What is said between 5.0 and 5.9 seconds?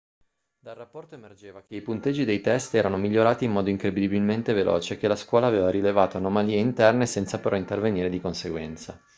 la scuola aveva